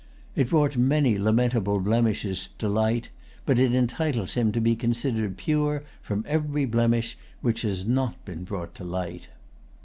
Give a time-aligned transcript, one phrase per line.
[0.35, 3.09] It brought many lamentable blemishes to[Pg 123] light;
[3.45, 8.43] but it entitles him to be considered pure from every blemish which has not been
[8.43, 9.27] brought to light.